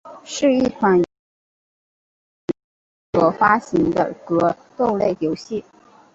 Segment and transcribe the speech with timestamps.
[0.23, 1.03] 是一款由
[3.19, 5.63] 卡普空公司制作和发行的格斗类游戏。